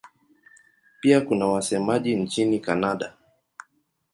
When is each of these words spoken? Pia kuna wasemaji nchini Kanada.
Pia 1.01 1.21
kuna 1.21 1.45
wasemaji 1.47 2.15
nchini 2.15 2.59
Kanada. 2.59 3.13